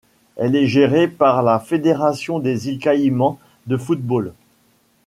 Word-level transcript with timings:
Elle 0.35 0.55
est 0.55 0.65
gérée 0.65 1.07
par 1.07 1.43
la 1.43 1.59
Fédération 1.59 2.39
des 2.39 2.69
Îles 2.69 2.79
Caïmans 2.79 3.37
de 3.67 3.77
football. 3.77 4.33